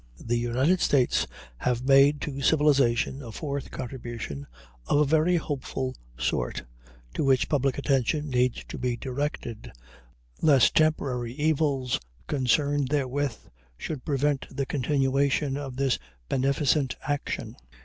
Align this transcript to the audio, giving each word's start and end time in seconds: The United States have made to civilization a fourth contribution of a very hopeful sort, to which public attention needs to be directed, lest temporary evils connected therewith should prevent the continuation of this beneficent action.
The 0.19 0.35
United 0.35 0.79
States 0.81 1.27
have 1.57 1.83
made 1.85 2.21
to 2.21 2.41
civilization 2.41 3.21
a 3.21 3.31
fourth 3.31 3.69
contribution 3.69 4.47
of 4.87 4.97
a 4.97 5.05
very 5.05 5.35
hopeful 5.35 5.93
sort, 6.17 6.63
to 7.13 7.23
which 7.23 7.47
public 7.47 7.77
attention 7.77 8.27
needs 8.31 8.63
to 8.69 8.79
be 8.79 8.97
directed, 8.97 9.71
lest 10.41 10.73
temporary 10.75 11.33
evils 11.33 11.99
connected 12.25 12.87
therewith 12.89 13.37
should 13.77 14.03
prevent 14.03 14.47
the 14.49 14.65
continuation 14.65 15.55
of 15.55 15.75
this 15.75 15.99
beneficent 16.29 16.95
action. 17.07 17.55